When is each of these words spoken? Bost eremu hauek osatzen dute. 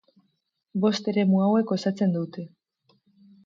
Bost 0.85 1.11
eremu 1.11 1.43
hauek 1.49 1.75
osatzen 1.77 2.19
dute. 2.19 2.51